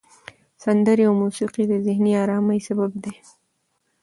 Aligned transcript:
سندرې 0.63 1.03
او 1.07 1.13
موسیقي 1.23 1.63
د 1.67 1.73
ذهني 1.87 2.13
آرامۍ 2.23 2.59
سبب 2.67 2.91
دي. 3.03 3.13